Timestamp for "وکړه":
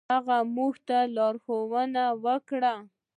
2.23-2.73